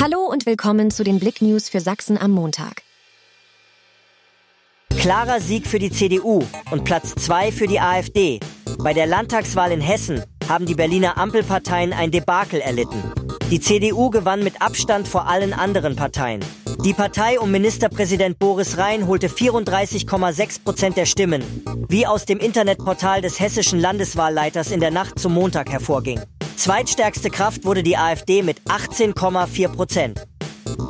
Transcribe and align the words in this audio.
Hallo 0.00 0.20
und 0.20 0.46
willkommen 0.46 0.92
zu 0.92 1.02
den 1.02 1.18
Blick 1.18 1.42
News 1.42 1.68
für 1.68 1.80
Sachsen 1.80 2.16
am 2.18 2.30
Montag. 2.30 2.82
Klarer 4.96 5.40
Sieg 5.40 5.66
für 5.66 5.80
die 5.80 5.90
CDU 5.90 6.44
und 6.70 6.84
Platz 6.84 7.16
2 7.16 7.50
für 7.50 7.66
die 7.66 7.80
AfD. 7.80 8.38
Bei 8.78 8.94
der 8.94 9.06
Landtagswahl 9.06 9.72
in 9.72 9.80
Hessen 9.80 10.22
haben 10.48 10.66
die 10.66 10.76
Berliner 10.76 11.18
Ampelparteien 11.18 11.92
ein 11.92 12.12
Debakel 12.12 12.60
erlitten. 12.60 13.02
Die 13.50 13.58
CDU 13.58 14.10
gewann 14.10 14.44
mit 14.44 14.62
Abstand 14.62 15.08
vor 15.08 15.26
allen 15.26 15.52
anderen 15.52 15.96
Parteien. 15.96 16.44
Die 16.84 16.94
Partei 16.94 17.40
um 17.40 17.50
Ministerpräsident 17.50 18.38
Boris 18.38 18.78
Rhein 18.78 19.08
holte 19.08 19.26
34,6 19.26 20.62
Prozent 20.62 20.96
der 20.96 21.06
Stimmen, 21.06 21.42
wie 21.88 22.06
aus 22.06 22.24
dem 22.24 22.38
Internetportal 22.38 23.20
des 23.20 23.40
hessischen 23.40 23.80
Landeswahlleiters 23.80 24.70
in 24.70 24.78
der 24.78 24.92
Nacht 24.92 25.18
zum 25.18 25.34
Montag 25.34 25.72
hervorging. 25.72 26.20
Zweitstärkste 26.58 27.30
Kraft 27.30 27.64
wurde 27.64 27.84
die 27.84 27.96
AfD 27.96 28.42
mit 28.42 28.62
18,4 28.62 29.68
Prozent. 29.68 30.26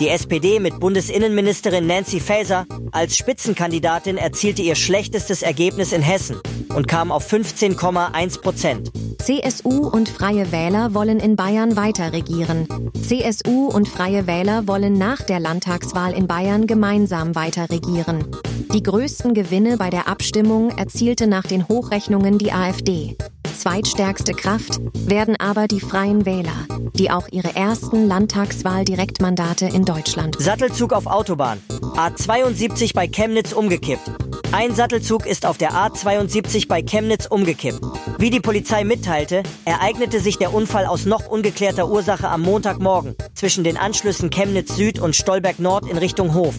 Die 0.00 0.08
SPD 0.08 0.58
mit 0.58 0.80
Bundesinnenministerin 0.80 1.86
Nancy 1.86 2.18
Faeser 2.18 2.66
als 2.90 3.16
Spitzenkandidatin 3.16 4.16
erzielte 4.16 4.60
ihr 4.60 4.74
schlechtestes 4.74 5.42
Ergebnis 5.42 5.92
in 5.92 6.02
Hessen 6.02 6.40
und 6.74 6.88
kam 6.88 7.12
auf 7.12 7.32
15,1 7.32 8.40
Prozent. 8.40 8.90
CSU 9.22 9.86
und 9.86 10.08
Freie 10.08 10.50
Wähler 10.50 10.94
wollen 10.94 11.20
in 11.20 11.36
Bayern 11.36 11.76
weiter 11.76 12.12
regieren. 12.12 12.66
CSU 13.00 13.68
und 13.68 13.88
Freie 13.88 14.26
Wähler 14.26 14.66
wollen 14.66 14.98
nach 14.98 15.22
der 15.22 15.38
Landtagswahl 15.38 16.12
in 16.12 16.26
Bayern 16.26 16.66
gemeinsam 16.66 17.36
weiter 17.36 17.70
regieren. 17.70 18.26
Die 18.74 18.82
größten 18.82 19.32
Gewinne 19.32 19.76
bei 19.76 19.90
der 19.90 20.08
Abstimmung 20.08 20.70
erzielte 20.76 21.28
nach 21.28 21.44
den 21.44 21.68
Hochrechnungen 21.68 22.38
die 22.38 22.50
AfD. 22.50 23.16
Zweitstärkste 23.62 24.32
Kraft 24.32 24.80
werden 24.92 25.36
aber 25.38 25.68
die 25.68 25.78
Freien 25.78 26.26
Wähler, 26.26 26.66
die 26.94 27.12
auch 27.12 27.28
ihre 27.30 27.54
ersten 27.54 28.08
Landtagswahl-Direktmandate 28.08 29.66
in 29.66 29.84
Deutschland. 29.84 30.34
Sattelzug 30.40 30.92
auf 30.92 31.06
Autobahn. 31.06 31.60
A72 31.94 32.92
bei 32.92 33.06
Chemnitz 33.06 33.52
umgekippt. 33.52 34.10
Ein 34.52 34.74
Sattelzug 34.74 35.24
ist 35.24 35.46
auf 35.46 35.56
der 35.56 35.72
A72 35.72 36.68
bei 36.68 36.82
Chemnitz 36.82 37.26
umgekippt. 37.26 37.80
Wie 38.18 38.28
die 38.28 38.40
Polizei 38.40 38.84
mitteilte, 38.84 39.42
ereignete 39.64 40.20
sich 40.20 40.36
der 40.36 40.52
Unfall 40.52 40.84
aus 40.84 41.06
noch 41.06 41.26
ungeklärter 41.26 41.88
Ursache 41.88 42.28
am 42.28 42.42
Montagmorgen 42.42 43.16
zwischen 43.34 43.64
den 43.64 43.78
Anschlüssen 43.78 44.28
Chemnitz 44.28 44.76
Süd 44.76 44.98
und 44.98 45.16
Stolberg 45.16 45.58
Nord 45.58 45.88
in 45.88 45.96
Richtung 45.96 46.34
Hof. 46.34 46.54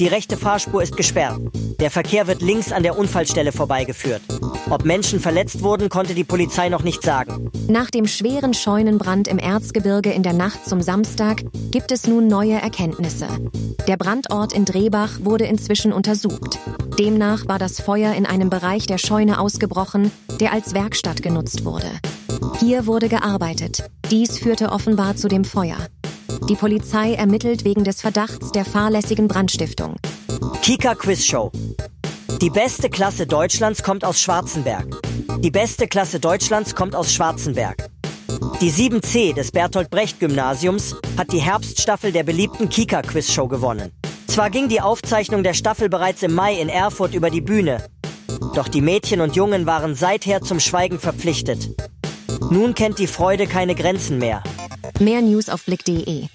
Die 0.00 0.06
rechte 0.06 0.38
Fahrspur 0.38 0.82
ist 0.82 0.96
gesperrt. 0.96 1.38
Der 1.80 1.90
Verkehr 1.90 2.26
wird 2.26 2.40
links 2.40 2.72
an 2.72 2.82
der 2.82 2.98
Unfallstelle 2.98 3.52
vorbeigeführt. 3.52 4.22
Ob 4.70 4.84
Menschen 4.84 5.20
verletzt 5.20 5.62
wurden, 5.62 5.90
konnte 5.90 6.14
die 6.14 6.24
Polizei 6.24 6.70
noch 6.70 6.82
nicht 6.82 7.02
sagen. 7.02 7.50
Nach 7.68 7.90
dem 7.90 8.06
schweren 8.06 8.54
Scheunenbrand 8.54 9.28
im 9.28 9.38
Erzgebirge 9.38 10.10
in 10.10 10.22
der 10.22 10.32
Nacht 10.32 10.66
zum 10.66 10.80
Samstag 10.80 11.42
gibt 11.70 11.92
es 11.92 12.06
nun 12.06 12.26
neue 12.26 12.54
Erkenntnisse. 12.54 13.28
Der 13.86 13.96
Brandort 13.96 14.52
in 14.52 14.64
Drehbach 14.64 15.20
wurde 15.22 15.44
inzwischen 15.44 15.92
untersucht. 15.92 16.58
Demnach 17.02 17.48
war 17.48 17.58
das 17.58 17.80
Feuer 17.80 18.14
in 18.14 18.26
einem 18.26 18.48
Bereich 18.48 18.86
der 18.86 18.96
Scheune 18.96 19.40
ausgebrochen, 19.40 20.12
der 20.38 20.52
als 20.52 20.72
Werkstatt 20.72 21.20
genutzt 21.20 21.64
wurde. 21.64 21.90
Hier 22.60 22.86
wurde 22.86 23.08
gearbeitet. 23.08 23.90
Dies 24.08 24.38
führte 24.38 24.70
offenbar 24.70 25.16
zu 25.16 25.26
dem 25.26 25.44
Feuer. 25.44 25.78
Die 26.48 26.54
Polizei 26.54 27.14
ermittelt 27.14 27.64
wegen 27.64 27.82
des 27.82 28.00
Verdachts 28.00 28.52
der 28.52 28.64
fahrlässigen 28.64 29.26
Brandstiftung. 29.26 29.96
Kika 30.62 30.94
Quiz 30.94 31.24
Show. 31.24 31.50
Die 32.40 32.50
beste 32.50 32.88
Klasse 32.88 33.26
Deutschlands 33.26 33.82
kommt 33.82 34.04
aus 34.04 34.20
Schwarzenberg. 34.20 34.86
Die 35.40 35.50
beste 35.50 35.88
Klasse 35.88 36.20
Deutschlands 36.20 36.76
kommt 36.76 36.94
aus 36.94 37.12
Schwarzenberg. 37.12 37.88
Die 38.60 38.70
7C 38.70 39.34
des 39.34 39.50
Bertolt 39.50 39.90
Brecht 39.90 40.20
Gymnasiums 40.20 40.94
hat 41.18 41.32
die 41.32 41.40
Herbststaffel 41.40 42.12
der 42.12 42.22
beliebten 42.22 42.68
Kika 42.68 43.02
Quiz 43.02 43.32
Show 43.32 43.48
gewonnen. 43.48 43.90
Zwar 44.32 44.48
ging 44.48 44.70
die 44.70 44.80
Aufzeichnung 44.80 45.42
der 45.42 45.52
Staffel 45.52 45.90
bereits 45.90 46.22
im 46.22 46.32
Mai 46.32 46.54
in 46.54 46.70
Erfurt 46.70 47.12
über 47.12 47.28
die 47.28 47.42
Bühne, 47.42 47.86
doch 48.54 48.66
die 48.66 48.80
Mädchen 48.80 49.20
und 49.20 49.36
Jungen 49.36 49.66
waren 49.66 49.94
seither 49.94 50.40
zum 50.40 50.58
Schweigen 50.58 50.98
verpflichtet. 50.98 51.68
Nun 52.50 52.72
kennt 52.72 52.98
die 52.98 53.06
Freude 53.06 53.46
keine 53.46 53.74
Grenzen 53.74 54.16
mehr. 54.16 54.42
Mehr 54.98 55.20
News 55.20 55.50
auf 55.50 55.66
blick.de 55.66 56.28